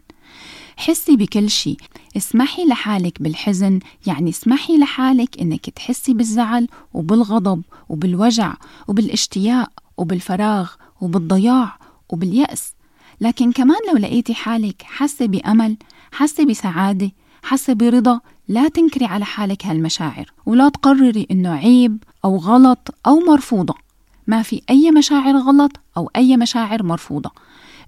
حسي 0.78 1.16
بكل 1.16 1.50
شيء 1.50 1.78
اسمحي 2.18 2.66
لحالك 2.66 3.22
بالحزن 3.22 3.80
يعني 4.08 4.30
اسمحي 4.30 4.78
لحالك 4.78 5.42
إنك 5.42 5.70
تحسي 5.70 6.14
بالزعل 6.14 6.68
وبالغضب 6.94 7.62
وبالوجع 7.90 8.54
وبالاشتياق 8.88 9.70
وبالفراغ 9.98 10.72
وبالضياع 11.02 11.78
وباليأس. 12.10 12.74
لكن 13.22 13.52
كمان 13.52 13.78
لو 13.92 13.98
لقيتي 13.98 14.34
حالك 14.34 14.82
حاسة 14.82 15.26
بأمل 15.26 15.78
حاسة 16.12 16.46
بسعادة 16.46 17.12
حاسة 17.44 17.74
برضا 17.74 18.20
لا 18.48 18.68
تنكري 18.68 19.06
على 19.06 19.26
حالك 19.26 19.66
هالمشاعر. 19.66 20.26
ولا 20.46 20.70
تقرري 20.70 21.28
إنه 21.32 21.50
عيب 21.50 22.04
أو 22.26 22.38
غلط 22.38 22.96
أو 23.08 23.20
مرفوضة. 23.20 23.76
ما 24.28 24.42
في 24.42 24.62
أي 24.70 24.92
مشاعر 24.92 25.38
غلط 25.38 25.72
أو 25.98 26.10
أي 26.16 26.38
مشاعر 26.38 26.84
مرفوضة. 26.84 27.32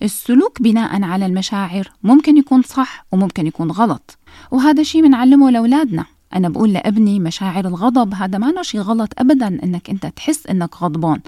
السلوك 0.03 0.61
بناء 0.61 1.03
على 1.03 1.25
المشاعر 1.25 1.91
ممكن 2.03 2.37
يكون 2.37 2.61
صح 2.61 3.05
وممكن 3.11 3.47
يكون 3.47 3.71
غلط. 3.71 4.17
وهذا 4.51 4.83
شيء 4.83 5.03
بنعلمه 5.03 5.51
لأولادنا. 5.51 6.05
أنا 6.35 6.49
بقول 6.49 6.73
لابني 6.73 7.19
مشاعر 7.19 7.67
الغضب 7.67 8.13
هذا 8.13 8.37
ما 8.37 8.63
شيء 8.63 8.81
غلط 8.81 9.13
أبدا 9.17 9.47
إنك 9.47 9.89
أنت 9.89 10.05
تحس 10.05 10.47
إنك 10.47 10.75
غضبان. 10.83 11.19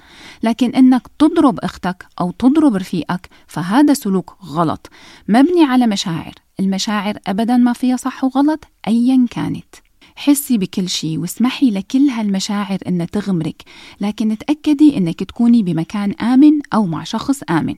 لكن 0.43 0.69
إنك 0.69 1.07
تضرب 1.19 1.59
أختك 1.59 2.05
أو 2.21 2.31
تضرب 2.31 2.75
رفيقك 2.75 3.29
فهذا 3.47 3.93
سلوك 3.93 4.35
غلط. 4.45 4.89
مبني 5.27 5.63
على 5.63 5.87
مشاعر. 5.87 6.33
المشاعر 6.59 7.17
أبدا 7.27 7.57
ما 7.57 7.73
فيها 7.73 7.97
صح 7.97 8.23
وغلط 8.23 8.63
أيا 8.87 9.25
كانت. 9.31 9.75
حسي 10.19 10.57
بكل 10.57 10.89
شيء 10.89 11.17
واسمحي 11.17 11.71
لكل 11.71 12.09
هالمشاعر 12.09 12.77
إنها 12.87 13.05
تغمرك 13.05 13.63
لكن 14.01 14.37
تأكدي 14.37 14.97
إنك 14.97 15.23
تكوني 15.23 15.63
بمكان 15.63 16.11
آمن 16.11 16.59
أو 16.73 16.85
مع 16.85 17.03
شخص 17.03 17.39
آمن. 17.49 17.75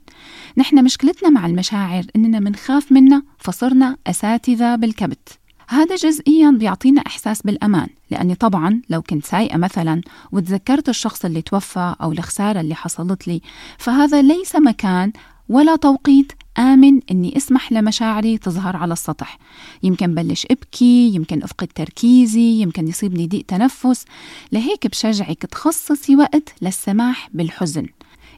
نحن 0.58 0.84
مشكلتنا 0.84 1.30
مع 1.30 1.46
المشاعر 1.46 2.04
إننا 2.16 2.40
منخاف 2.40 2.92
منها 2.92 3.24
فصرنا 3.38 3.98
أساتذة 4.08 4.76
بالكبت. 4.76 5.40
هذا 5.70 5.96
جزئيا 5.96 6.52
بيعطينا 6.52 7.02
إحساس 7.08 7.42
بالأمان 7.42 7.88
لأني 8.12 8.36
طبعا 8.36 8.82
لو 8.90 9.02
كنت 9.02 9.26
سايقة 9.26 9.58
مثلا 9.58 10.02
وتذكرت 10.32 10.90
الشخص 10.90 11.26
اللي 11.26 11.42
توفى 11.42 11.96
أو 12.02 12.12
الخسارة 12.12 12.62
اللي 12.62 12.76
حصلت 12.76 13.28
لي 13.28 13.42
فهذا 13.78 14.22
ليس 14.22 14.56
مكان 14.56 15.12
ولا 15.52 15.76
توقيت 15.76 16.32
آمن 16.58 17.00
إني 17.12 17.38
أسمح 17.38 17.72
لمشاعري 17.72 18.38
تظهر 18.38 18.76
على 18.76 18.94
السطح. 18.94 19.38
يمكن 19.84 20.16
بلش 20.16 20.48
أبكي 20.52 21.16
يمكن 21.16 21.44
أفقد 21.44 21.68
تركيزي 21.68 22.62
يمكن 22.62 22.88
يصيبني 22.88 23.28
ضيق 23.28 23.46
تنفس. 23.46 24.06
لهيك 24.52 24.88
بشجعك 24.88 25.38
تخصصي 25.38 26.16
وقت 26.16 26.54
للسماح 26.62 27.30
بالحزن. 27.34 27.88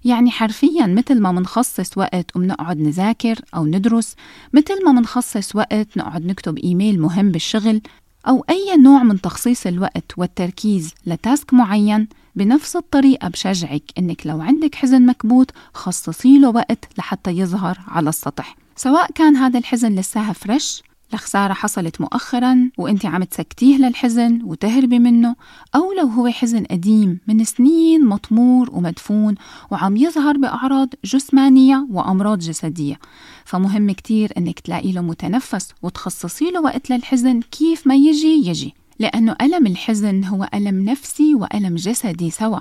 يعني 0.05 0.31
حرفيا 0.31 0.85
مثل 0.85 1.21
ما 1.21 1.31
منخصص 1.31 1.97
وقت 1.97 2.35
ومنقعد 2.35 2.77
نذاكر 2.79 3.39
أو 3.55 3.65
ندرس 3.65 4.15
مثل 4.53 4.85
ما 4.85 4.91
منخصص 4.91 5.55
وقت 5.55 5.97
نقعد 5.97 6.25
نكتب 6.25 6.57
إيميل 6.57 7.01
مهم 7.01 7.31
بالشغل 7.31 7.81
أو 8.27 8.45
أي 8.49 8.77
نوع 8.77 9.03
من 9.03 9.21
تخصيص 9.21 9.67
الوقت 9.67 10.17
والتركيز 10.17 10.93
لتاسك 11.05 11.53
معين 11.53 12.07
بنفس 12.35 12.75
الطريقة 12.75 13.27
بشجعك 13.27 13.83
إنك 13.97 14.27
لو 14.27 14.41
عندك 14.41 14.75
حزن 14.75 15.05
مكبوت 15.05 15.51
خصصي 15.73 16.39
له 16.39 16.49
وقت 16.49 16.87
لحتى 16.97 17.31
يظهر 17.31 17.79
على 17.87 18.09
السطح. 18.09 18.55
سواء 18.75 19.11
كان 19.11 19.35
هذا 19.35 19.59
الحزن 19.59 19.95
لساها 19.95 20.33
فريش 20.33 20.83
لخسارة 21.13 21.53
حصلت 21.53 22.01
مؤخرا 22.01 22.69
وإنت 22.77 23.05
عم 23.05 23.23
تسكتيه 23.23 23.77
للحزن 23.77 24.41
وتهربي 24.43 24.99
منه 24.99 25.35
أو 25.75 25.93
لو 25.93 26.07
هو 26.07 26.27
حزن 26.27 26.63
قديم 26.63 27.19
من 27.27 27.43
سنين 27.43 28.05
مطمور 28.05 28.69
ومدفون 28.71 29.35
وعم 29.71 29.97
يظهر 29.97 30.37
بأعراض 30.37 30.89
جسمانية 31.05 31.87
وأمراض 31.91 32.39
جسدية. 32.39 32.99
فمهم 33.45 33.91
كتير 33.91 34.31
إنك 34.37 34.59
تلاقي 34.59 34.91
له 34.91 35.01
متنفس 35.01 35.69
وتخصصي 35.81 36.51
له 36.51 36.61
وقت 36.61 36.89
للحزن 36.89 37.41
كيف 37.41 37.87
ما 37.87 37.95
يجي 37.95 38.47
يجي. 38.47 38.73
لأنه 38.99 39.35
ألم 39.41 39.67
الحزن 39.67 40.23
هو 40.23 40.49
ألم 40.53 40.85
نفسي 40.89 41.35
وألم 41.35 41.75
جسدي 41.75 42.29
سوا. 42.29 42.59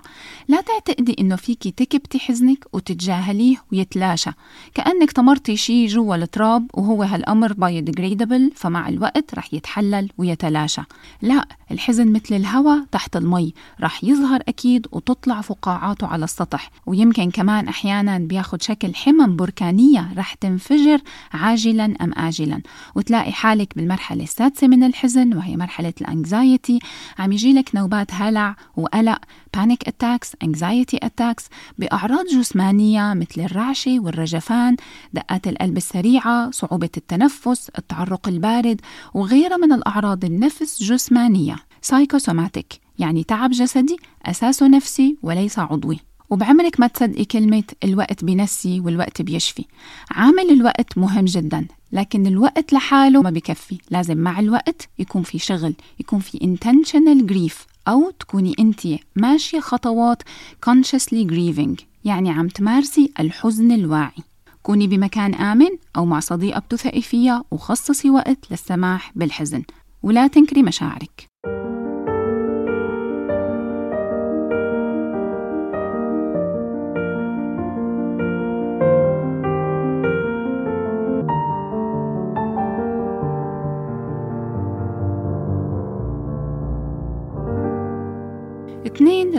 لا 0.48 0.60
تعتقدي 0.60 1.16
إنه 1.18 1.36
فيكي 1.36 1.70
تكبتي 1.70 2.18
حزنك 2.18 2.64
وتتجاهليه 2.72 3.56
ويتلاشى. 3.72 4.30
كأنك 4.74 5.12
طمرتي 5.12 5.56
شي 5.56 5.86
جوا 5.86 6.16
التراب 6.16 6.66
وهو 6.74 7.02
هالأمر 7.02 7.52
biodegradable 7.52 8.52
فمع 8.54 8.88
الوقت 8.88 9.34
رح 9.34 9.54
يتحلل 9.54 10.10
ويتلاشى. 10.18 10.82
لا 11.22 11.46
الحزن 11.70 12.12
مثل 12.12 12.34
الهواء 12.34 12.84
تحت 12.92 13.16
المي. 13.16 13.54
رح 13.80 14.04
يظهر 14.04 14.40
أكيد 14.48 14.86
وتطلع 14.92 15.40
فقاعاته 15.40 16.06
على 16.06 16.24
السطح. 16.24 16.70
ويمكن 16.86 17.30
كمان 17.30 17.68
أحيانا 17.68 18.18
بياخد 18.18 18.62
شكل 18.62 18.94
حمم 18.94 19.36
بركانية 19.36 20.12
رح 20.16 20.34
تنفجر 20.34 21.00
عاجلا 21.32 21.84
أم 21.84 22.12
آجلا. 22.16 22.62
وتلاقي 22.94 23.32
حالك 23.32 23.76
بالمرحلة 23.76 24.22
السادسة 24.22 24.66
من 24.66 24.84
الحزن 24.84 25.36
وهي 25.36 25.56
مرحلة 25.56 25.92
الأنجزايتي 26.00 26.21
anxiety. 26.22 26.78
عم 27.18 27.32
يجي 27.32 27.52
لك 27.52 27.74
نوبات 27.74 28.06
هلع 28.12 28.56
وقلق. 28.76 29.18
panic 29.56 29.88
attacks 29.88 30.28
anxiety 30.44 30.98
attacks. 31.04 31.44
بأعراض 31.78 32.26
جسمانية 32.26 33.14
مثل 33.14 33.40
الرعشة 33.40 34.00
والرجفان 34.00 34.76
دقات 35.12 35.46
القلب 35.46 35.76
السريعة 35.76 36.50
صعوبة 36.50 36.90
التنفس 36.96 37.70
التعرق 37.78 38.28
البارد 38.28 38.80
وغيرها 39.14 39.56
من 39.56 39.72
الأعراض 39.72 40.24
النفس 40.24 40.82
جسمانية 40.82 41.56
psychosomatic 41.86 42.78
يعني 42.98 43.24
تعب 43.24 43.50
جسدي 43.50 43.96
أساسه 44.26 44.68
نفسي 44.68 45.16
وليس 45.22 45.58
عضوي. 45.58 46.11
وبعمرك 46.32 46.80
ما 46.80 46.86
تصدقي 46.86 47.24
كلمة 47.24 47.64
الوقت 47.84 48.24
بنسي 48.24 48.80
والوقت 48.80 49.22
بيشفي. 49.22 49.64
عامل 50.10 50.50
الوقت 50.50 50.98
مهم 50.98 51.24
جدا 51.24 51.66
لكن 51.92 52.26
الوقت 52.26 52.72
لحاله 52.72 53.22
ما 53.22 53.30
بكفي. 53.30 53.78
لازم 53.90 54.18
مع 54.18 54.40
الوقت 54.40 54.88
يكون 54.98 55.22
في 55.22 55.38
شغل 55.38 55.74
يكون 56.00 56.20
في 56.20 56.38
intentional 56.38 57.32
grief 57.32 57.66
أو 57.88 58.10
تكوني 58.10 58.54
أنت 58.58 58.80
ماشية 59.16 59.60
خطوات 59.60 60.22
consciously 60.66 61.26
grieving 61.30 61.84
يعني 62.04 62.30
عم 62.30 62.48
تمارسي 62.48 63.12
الحزن 63.20 63.72
الواعي. 63.72 64.22
كوني 64.62 64.86
بمكان 64.86 65.34
آمن 65.34 65.70
أو 65.96 66.06
مع 66.06 66.20
صديقة 66.20 66.60
بتثقي 66.60 67.02
فيها 67.02 67.44
وخصصي 67.50 68.10
وقت 68.10 68.38
للسماح 68.50 69.12
بالحزن. 69.14 69.62
ولا 70.02 70.26
تنكري 70.26 70.62
مشاعرك. 70.62 71.28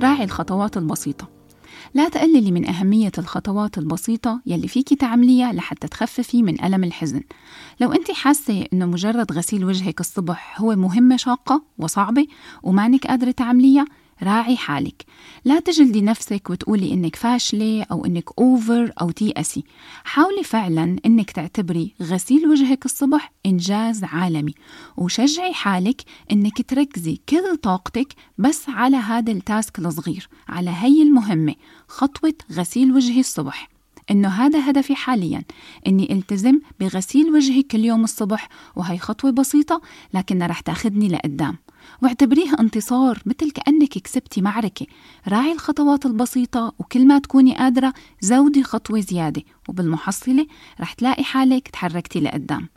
راعي 0.04 0.24
الخطوات 0.24 0.78
البسيطة. 0.78 1.30
لا 1.94 2.10
تقللي 2.10 2.52
من 2.52 2.70
أهمية 2.70 3.12
الخطوات 3.18 3.78
البسيطة 3.78 4.42
يلي 4.46 4.68
فيكي 4.68 4.96
تعمليها 4.96 5.54
لحتى 5.54 5.88
تخففي 5.88 6.44
من 6.44 6.64
ألم 6.64 6.84
الحزن. 6.84 7.22
لو 7.82 7.92
أنت 7.92 8.12
حاسة 8.12 8.66
أنه 8.74 8.86
مجرد 8.86 9.32
غسيل 9.32 9.66
وجهك 9.66 10.00
الصبح 10.00 10.62
هو 10.62 10.76
مهمة 10.76 11.18
شاقة 11.18 11.64
وصعبة 11.78 12.28
ومانك 12.64 13.08
قادرة 13.08 13.32
تعمليها 13.32 13.86
راعي 14.24 14.58
حالك. 14.58 15.06
لا 15.46 15.60
تجلدي 15.60 16.02
نفسك 16.02 16.50
وتقولي 16.50 16.94
إنك 16.94 17.16
فاشلة 17.16 17.84
أو 17.92 18.06
إنك 18.06 18.40
أوفر 18.40 18.92
أو 19.02 19.12
تيأسي. 19.12 19.64
حاولي 20.04 20.44
فعلا 20.44 20.96
إنك 21.06 21.32
تعتبري 21.32 21.94
غسيل 22.02 22.48
وجهك 22.48 22.86
الصبح 22.86 23.32
إنجاز 23.46 24.04
عالمي. 24.04 24.54
وشجعي 24.98 25.54
حالك 25.54 26.02
إنك 26.32 26.70
تركزي 26.70 27.20
كل 27.30 27.58
طاقتك 27.58 28.14
بس 28.38 28.70
على 28.70 28.98
هذا 28.98 29.32
التاسك 29.32 29.80
الصغير 29.80 30.30
على 30.50 30.70
هي 30.70 31.02
المهمة 31.02 31.56
خطوة 31.88 32.34
غسيل 32.52 32.92
وجهي 32.92 33.20
الصبح. 33.20 33.70
إنه 34.12 34.30
هذا 34.30 34.70
هدفي 34.70 34.96
حاليا 34.96 35.44
إني 35.88 36.14
التزم 36.14 36.60
بغسيل 36.80 37.30
وجهي 37.30 37.64
كل 37.64 37.86
يوم 37.86 38.04
الصبح 38.04 38.50
وهي 38.76 38.98
خطوة 38.98 39.32
بسيطة 39.32 39.82
لكنها 40.14 40.48
رح 40.48 40.60
تأخذني 40.60 41.08
لقدام. 41.08 41.58
واعتبريها 42.02 42.60
انتصار 42.60 43.22
مثل 43.26 43.52
كأنك 43.52 43.90
كسبتي 43.90 44.42
معركة. 44.42 44.86
راعي 45.28 45.52
الخطوات 45.52 46.06
البسيطة 46.06 46.74
وكل 46.80 47.08
ما 47.08 47.20
تكوني 47.20 47.56
قادرة 47.56 47.94
زودي 48.22 48.64
خطوة 48.64 49.00
زيادة 49.00 49.44
وبالمحصلة 49.70 50.48
رح 50.82 50.94
تلاقي 50.94 51.24
حالك 51.24 51.68
تحركتي 51.68 52.20
لقدام. 52.20 52.70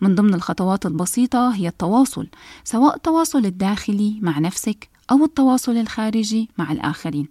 من 0.00 0.14
ضمن 0.14 0.34
الخطوات 0.34 0.86
البسيطة 0.86 1.54
هي 1.54 1.68
التواصل 1.68 2.28
سواء 2.64 2.96
التواصل 2.96 3.46
الداخلي 3.46 4.18
مع 4.22 4.38
نفسك 4.38 4.88
أو 5.10 5.24
التواصل 5.24 5.76
الخارجي 5.76 6.48
مع 6.58 6.72
الآخرين. 6.72 7.28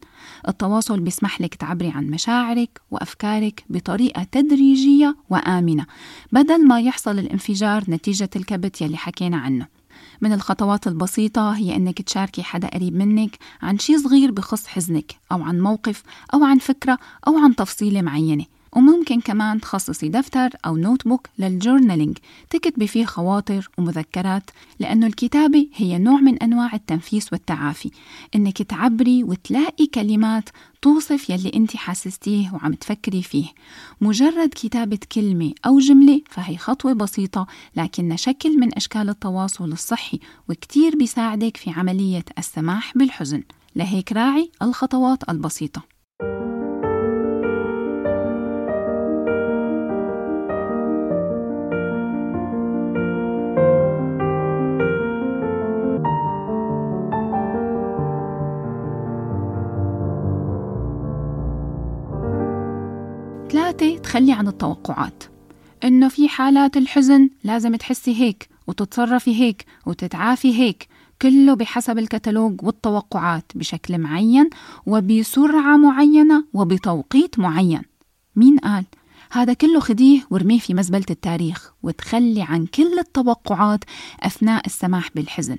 التواصل 0.47 0.99
بيسمح 0.99 1.41
لك 1.41 1.55
تعبري 1.55 1.89
عن 1.89 2.07
مشاعرك 2.07 2.81
وأفكارك 2.91 3.63
بطريقة 3.69 4.23
تدريجية 4.23 5.15
وآمنة 5.29 5.85
بدل 6.31 6.67
ما 6.67 6.81
يحصل 6.81 7.19
الانفجار 7.19 7.83
نتيجة 7.89 8.29
الكبت 8.35 8.81
يلي 8.81 8.97
حكينا 8.97 9.37
عنه. 9.37 9.80
من 10.21 10.33
الخطوات 10.33 10.87
البسيطة 10.87 11.51
هي 11.51 11.75
أنك 11.75 12.01
تشاركي 12.01 12.43
حدا 12.43 12.67
قريب 12.67 12.95
منك 12.95 13.37
عن 13.61 13.79
شي 13.79 13.97
صغير 13.97 14.31
بخص 14.31 14.67
حزنك 14.67 15.15
أو 15.31 15.43
عن 15.43 15.59
موقف 15.59 16.03
أو 16.33 16.43
عن 16.43 16.57
فكرة 16.57 16.97
أو 17.27 17.37
عن 17.37 17.55
تفصيلة 17.55 18.01
معينة. 18.01 18.45
وممكن 18.75 19.21
كمان 19.21 19.61
تخصصي 19.61 20.09
دفتر 20.09 20.49
أو 20.65 20.77
notebook 20.77 21.27
لل 21.39 21.51
journaling. 21.51 22.17
تكتبي 22.49 22.87
فيه 22.87 23.05
خواطر 23.05 23.69
ومذكرات 23.77 24.51
لأنه 24.79 25.07
الكتابة 25.07 25.67
هي 25.75 25.97
نوع 25.97 26.19
من 26.19 26.37
أنواع 26.37 26.73
التنفيس 26.73 27.33
والتعافي. 27.33 27.91
إنك 28.35 28.61
تعبري 28.61 29.23
وتلاقي 29.23 29.85
كلمات 29.85 30.49
توصف 30.81 31.29
يلي 31.29 31.51
أنت 31.55 31.75
حاسستيه 31.75 32.53
وعم 32.53 32.73
تفكري 32.73 33.21
فيه. 33.21 33.45
مجرد 34.01 34.49
كتابة 34.49 34.99
كلمة 35.11 35.53
أو 35.65 35.79
جملة 35.79 36.21
فهي 36.29 36.57
خطوة 36.57 36.93
بسيطة 36.93 37.47
لكنها 37.75 38.17
شكل 38.17 38.59
من 38.59 38.75
أشكال 38.75 39.09
التواصل 39.09 39.71
الصحي 39.71 40.19
وكتير 40.49 40.95
بيساعدك 40.95 41.57
في 41.57 41.69
عملية 41.71 42.25
السماح 42.37 42.97
بالحزن. 42.97 43.43
لهيك 43.75 44.11
راعي 44.11 44.51
الخطوات 44.61 45.29
البسيطة. 45.29 46.00
ثلاثة 64.11 64.19
تخلي 64.19 64.31
عن 64.31 64.47
التوقعات 64.47 65.23
إنه 65.83 66.09
في 66.09 66.29
حالات 66.29 66.77
الحزن 66.77 67.29
لازم 67.43 67.75
تحسي 67.75 68.21
هيك 68.21 68.49
وتتصرفي 68.67 69.41
هيك 69.41 69.65
وتتعافي 69.85 70.59
هيك 70.59 70.87
كله 71.21 71.53
بحسب 71.53 71.97
الكتالوج 71.97 72.63
والتوقعات 72.63 73.51
بشكل 73.55 73.97
معين 73.97 74.49
وبسرعة 74.85 75.77
معينة 75.77 76.45
وبتوقيت 76.53 77.39
معين 77.39 77.81
مين 78.35 78.57
قال؟ 78.57 78.85
هذا 79.33 79.53
كله 79.53 79.79
خديه 79.79 80.21
وارميه 80.29 80.59
في 80.59 80.73
مزبلة 80.73 81.05
التاريخ 81.09 81.73
وتخلي 81.83 82.41
عن 82.41 82.65
كل 82.65 82.99
التوقعات 82.99 83.83
أثناء 84.19 84.65
السماح 84.65 85.09
بالحزن. 85.15 85.57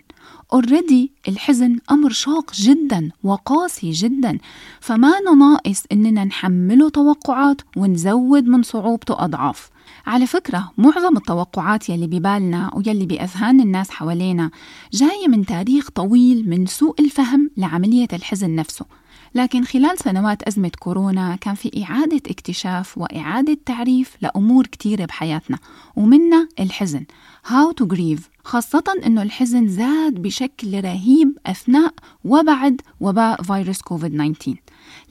اوريدي 0.52 1.12
الحزن 1.28 1.78
أمر 1.90 2.10
شاق 2.10 2.52
جدا 2.54 3.10
وقاسي 3.24 3.90
جدا. 3.90 4.38
فما 4.80 5.12
ناقص 5.20 5.82
إننا 5.92 6.24
نحمله 6.24 6.88
توقعات 6.88 7.60
ونزود 7.76 8.44
من 8.44 8.62
صعوبته 8.62 9.24
أضعاف. 9.24 9.70
على 10.06 10.26
فكرة 10.26 10.72
معظم 10.78 11.16
التوقعات 11.16 11.88
يلي 11.88 12.06
ببالنا 12.06 12.70
ويلي 12.74 13.06
بأذهان 13.06 13.60
الناس 13.60 13.90
حوالينا 13.90 14.50
جاية 14.92 15.28
من 15.28 15.46
تاريخ 15.46 15.90
طويل 15.90 16.50
من 16.50 16.66
سوء 16.66 17.00
الفهم 17.00 17.50
لعملية 17.56 18.08
الحزن 18.12 18.54
نفسه. 18.54 18.86
لكن 19.34 19.64
خلال 19.64 19.98
سنوات 19.98 20.42
أزمة 20.42 20.70
كورونا 20.78 21.36
كان 21.36 21.54
في 21.54 21.84
إعادة 21.84 22.22
اكتشاف 22.30 22.98
وإعادة 22.98 23.58
تعريف 23.66 24.16
لأمور 24.20 24.66
كتيرة 24.66 25.04
بحياتنا 25.04 25.58
ومنها 25.96 26.48
الحزن 26.60 27.04
How 27.46 27.72
to 27.82 27.86
grieve 27.94 28.20
خاصة 28.44 28.84
أنه 29.06 29.22
الحزن 29.22 29.68
زاد 29.68 30.14
بشكل 30.14 30.84
رهيب 30.84 31.38
أثناء 31.46 31.94
وبعد 32.24 32.80
وباء 33.00 33.42
فيروس 33.42 33.82
كوفيد 33.82 34.34
19 34.34 34.54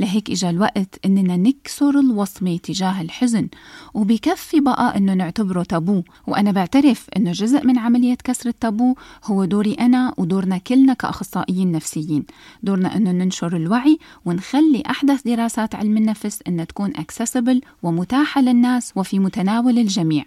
لهيك 0.01 0.29
إجا 0.31 0.49
الوقت 0.49 0.99
إننا 1.05 1.37
نكسر 1.37 1.99
الوصمة 1.99 2.57
تجاه 2.57 3.01
الحزن 3.01 3.47
وبكفي 3.93 4.59
بقى 4.59 4.97
إنه 4.97 5.13
نعتبره 5.13 5.63
تابو. 5.63 6.03
وأنا 6.27 6.51
بعترف 6.51 7.07
إنه 7.17 7.31
جزء 7.31 7.65
من 7.65 7.79
عملية 7.79 8.17
كسر 8.23 8.49
التابو 8.49 8.95
هو 9.25 9.45
دوري 9.45 9.73
أنا 9.73 10.13
ودورنا 10.17 10.57
كلنا 10.57 10.93
كأخصائيين 10.93 11.71
نفسيين. 11.71 12.23
دورنا 12.63 12.95
إنه 12.95 13.11
ننشر 13.11 13.55
الوعي 13.55 13.97
ونخلي 14.25 14.83
أحدث 14.89 15.21
دراسات 15.27 15.75
علم 15.75 15.97
النفس 15.97 16.39
إنها 16.47 16.65
تكون 16.65 16.93
accessible 16.93 17.59
ومتاحة 17.83 18.41
للناس 18.41 18.93
وفي 18.95 19.19
متناول 19.19 19.79
الجميع. 19.79 20.25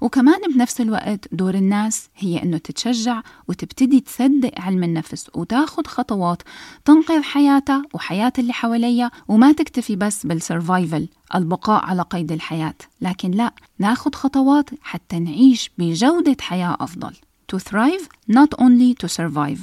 وكمان 0.00 0.40
بنفس 0.54 0.80
الوقت 0.80 1.34
دور 1.34 1.54
الناس 1.54 2.08
هي 2.16 2.42
إنه 2.42 2.58
تتشجع 2.58 3.22
وتبتدي 3.48 4.00
تصدق 4.00 4.50
علم 4.60 4.84
النفس 4.84 5.30
وتاخد 5.34 5.86
خطوات 5.86 6.42
تنقذ 6.84 7.22
حياتها 7.22 7.82
وحياة 7.94 8.32
اللي 8.38 8.52
حواليها 8.52 9.10
وما 9.28 9.52
تكتفي 9.52 9.96
بس 9.96 10.26
بالسرفايفل 10.26 11.08
البقاء 11.34 11.84
على 11.84 12.02
قيد 12.02 12.32
الحياة. 12.32 12.74
لكن 13.00 13.30
لا 13.30 13.52
ناخد 13.78 14.14
خطوات 14.14 14.70
حتى 14.82 15.18
نعيش 15.18 15.70
بجودة 15.78 16.36
حياة 16.40 16.76
أفضل. 16.80 17.12
To 17.52 17.58
thrive 17.58 18.08
not 18.32 18.58
only 18.60 18.94
to 19.02 19.08
survive. 19.08 19.60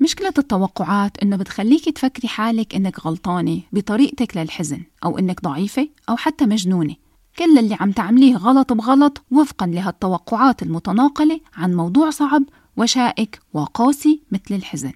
مشكلة 0.00 0.32
التوقعات 0.38 1.18
إنه 1.22 1.36
بتخليك 1.36 1.88
تفكري 1.88 2.28
حالك 2.28 2.74
إنك 2.74 3.06
غلطانة 3.06 3.60
بطريقتك 3.72 4.36
للحزن 4.36 4.82
أو 5.04 5.18
إنك 5.18 5.42
ضعيفة 5.42 5.88
أو 6.08 6.16
حتى 6.16 6.46
مجنونة. 6.46 6.94
كل 7.38 7.58
اللي 7.58 7.76
عم 7.80 7.92
تعمليه 7.92 8.36
غلط 8.36 8.72
بغلط 8.72 9.22
وفقا 9.30 9.66
لهالتوقعات 9.66 10.62
المتناقلة 10.62 11.40
عن 11.56 11.74
موضوع 11.74 12.10
صعب 12.10 12.42
وشائك 12.76 13.40
وقاسي 13.54 14.20
مثل 14.32 14.54
الحزن. 14.54 14.92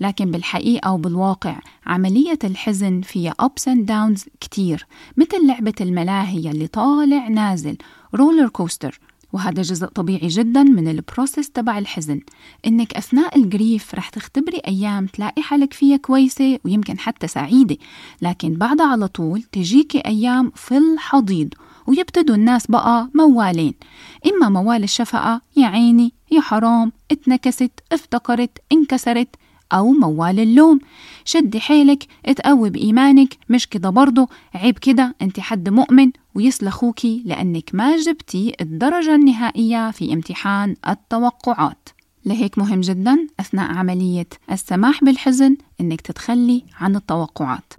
لكن 0.00 0.30
بالحقيقة 0.30 0.92
وبالواقع 0.92 1.60
عملية 1.86 2.38
الحزن 2.44 3.00
فيها 3.00 3.34
ups 3.42 3.72
and 3.72 3.88
downs 3.88 4.28
كتير 4.40 4.86
مثل 5.16 5.46
لعبة 5.46 5.74
الملاهي 5.80 6.50
اللي 6.50 6.66
طالع 6.66 7.28
نازل 7.28 7.76
roller 8.14 8.48
coaster 8.48 9.00
وهذا 9.32 9.62
جزء 9.62 9.86
طبيعي 9.86 10.28
جدا 10.28 10.62
من 10.62 10.88
ال 10.88 10.96
process 10.96 11.50
تبع 11.50 11.78
الحزن. 11.78 12.20
إنك 12.66 12.94
أثناء 12.94 13.38
ال 13.38 13.47
grief 13.47 13.94
رح 13.94 14.08
تختبري 14.08 14.56
أيام 14.56 15.06
تلاقي 15.06 15.42
حالك 15.42 15.72
فيها 15.72 15.96
كويسة 15.96 16.58
ويمكن 16.64 16.98
حتى 16.98 17.26
سعيدة. 17.26 17.76
لكن 18.22 18.54
بعدها 18.54 18.86
على 18.86 19.08
طول 19.08 19.42
تجيكي 19.42 19.98
أيام 19.98 20.52
في 20.54 20.78
الحضيض 20.78 21.54
ويبتدوا 21.86 22.34
الناس 22.36 22.66
بقى 22.66 23.08
موالين. 23.14 23.74
إما 24.26 24.48
موال 24.48 24.82
الشفقة 24.82 25.40
يا 25.56 25.66
عيني 25.66 26.12
يا 26.32 26.40
حرام 26.40 26.92
اتنكست 27.10 27.70
افتكرت 27.92 28.58
انكسرت 28.72 29.28
أو 29.72 29.92
موال 29.92 30.40
اللوم. 30.40 30.80
شدي 31.24 31.60
حيلك 31.60 32.06
اتقوي 32.26 32.70
بإيمانك 32.70 33.36
مش 33.48 33.68
كده 33.68 33.90
برضه 33.90 34.28
عيب 34.54 34.78
كده 34.78 35.14
أنت 35.22 35.40
حد 35.40 35.68
مؤمن 35.68 36.10
ويسلخوكي 36.34 37.22
لأنك 37.24 37.70
ما 37.72 37.96
جبتي 37.96 38.52
الدرجة 38.60 39.14
النهائية 39.14 39.90
في 39.90 40.12
امتحان 40.12 40.76
التوقعات. 40.88 41.88
لهيك 42.26 42.58
مهم 42.58 42.80
جدا 42.80 43.26
أثناء 43.40 43.72
عملية 43.72 44.28
السماح 44.52 45.04
بالحزن 45.04 45.56
إنك 45.80 46.00
تتخلي 46.00 46.64
عن 46.80 46.96
التوقعات. 46.96 47.72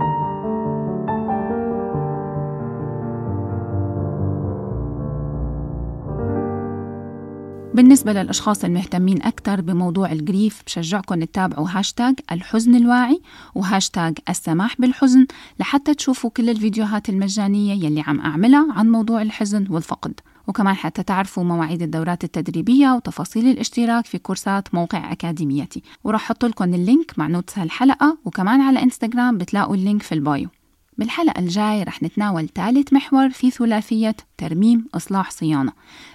بالنسبة 7.77 8.13
للأشخاص 8.13 8.63
المهتمين 8.63 9.21
أكثر 9.23 9.61
بموضوع 9.61 10.11
ال 10.11 10.19
grief 10.19 10.61
بشجعكم 10.65 11.23
تتابعوا 11.23 11.67
هاشتاج 11.71 12.15
الحزن 12.31 12.75
الواعي 12.75 13.21
وهاشتاج 13.55 14.17
السماح 14.29 14.81
بالحزن 14.81 15.27
لحتى 15.59 15.93
تشوفوا 15.93 16.29
كل 16.29 16.49
الفيديوهات 16.49 17.09
المجانية 17.09 17.85
يلي 17.85 18.03
عم 18.07 18.19
أعملها 18.19 18.73
عن 18.73 18.89
موضوع 18.89 19.21
الحزن 19.21 19.67
والفقد. 19.69 20.19
وكمان 20.47 20.75
حتى 20.75 21.03
تعرفوا 21.03 21.43
مواعيد 21.43 21.81
الدورات 21.81 22.23
التدريبية 22.23 22.91
وتفاصيل 22.91 23.47
الاشتراك 23.47 24.05
في 24.05 24.17
كورسات 24.17 24.75
موقع 24.75 25.11
أكاديميتي. 25.11 25.83
وراح 26.03 26.21
أحط 26.21 26.45
لكم 26.45 26.73
ال 26.73 26.81
link 26.81 27.13
مع 27.19 27.27
notes 27.27 27.59
هالحلقة 27.59 28.17
وكمان 28.25 28.61
على 28.61 28.83
إنستغرام 28.83 29.37
بتلاقوا 29.37 29.75
ال 29.75 29.80
link 29.80 30.01
في 30.03 30.11
ال 30.15 30.22
bio. 30.22 30.49
بالحلقة 30.97 31.39
الجاي 31.39 31.83
رح 31.83 32.03
نتناول 32.03 32.49
ثالث 32.55 32.93
محور 32.93 33.29
في 33.29 33.51
ثلاثية 33.51 34.15
ترميم 34.37 34.85
إصلاح 34.95 35.31
صيانة. 35.31 35.71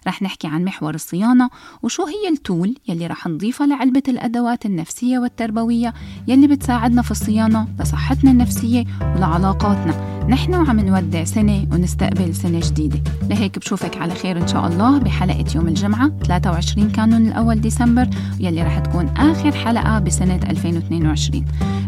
رح 0.06 0.22
نحكي 0.22 0.46
عن 0.46 0.64
محور 0.64 0.94
الصيانة 0.94 1.50
وشو 1.82 2.06
هي 2.06 2.28
التول 2.32 2.76
يلي 2.88 3.06
رح 3.06 3.26
نضيفها 3.26 3.66
لعلبة 3.66 4.02
الأدوات 4.08 4.66
النفسية 4.66 5.18
والتربوية 5.18 5.94
يلي 6.28 6.46
بتساعدنا 6.46 7.02
في 7.02 7.10
الصيانة 7.10 7.68
لصحتنا 7.80 8.30
النفسية 8.30 8.84
ولعلاقاتنا. 9.00 10.12
نحن 10.28 10.54
عم 10.54 10.80
نودع 10.80 11.24
سنة 11.24 11.66
ونستقبل 11.72 12.34
سنة 12.34 12.60
جديدة. 12.62 13.02
لهيك 13.30 13.58
بشوفك 13.58 13.96
على 13.96 14.14
خير 14.14 14.42
إن 14.42 14.46
شاء 14.46 14.66
الله 14.66 14.98
بحلقة 14.98 15.44
يوم 15.54 15.68
الجمعة 15.68 16.08
23 16.26 16.90
كانون 16.90 17.26
الأول 17.26 17.60
ديسمبر 17.60 18.08
يلي 18.40 18.62
رح 18.62 18.78
تكون 18.78 19.08
آخر 19.08 19.52
حلقة 19.52 19.98
بسنة 19.98 20.40
2022 20.50 21.44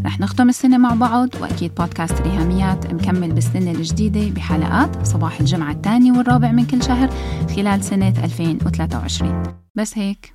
رح 0.07 0.21
نختم 0.21 0.49
السنة 0.49 0.79
مع 0.79 0.95
بعض 0.95 1.29
وأكيد 1.41 1.75
بودكاست 1.75 2.21
ريهاميات 2.21 2.95
مكمل 2.95 3.33
بالسنة 3.33 3.71
الجديدة 3.71 4.35
بحلقات 4.35 5.07
صباح 5.07 5.41
الجمعة 5.41 5.73
الثاني 5.73 6.11
والرابع 6.25 6.53
من 6.53 6.65
كل 6.67 6.83
شهر 6.83 7.11
خلال 7.57 7.85
سنة 7.85 8.25
2023 8.25 9.43
بس 9.75 9.99
هيك. 9.99 10.35